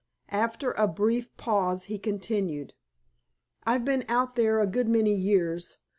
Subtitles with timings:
[0.33, 2.73] After a brief pause he continued
[3.65, 5.77] "I've been out there a good many years.